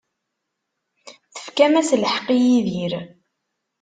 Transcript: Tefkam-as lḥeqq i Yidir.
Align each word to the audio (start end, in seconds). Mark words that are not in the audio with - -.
Tefkam-as 1.33 1.89
lḥeqq 2.01 2.27
i 2.35 2.37
Yidir. 2.45 2.93